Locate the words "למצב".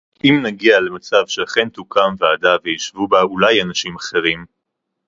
0.79-1.23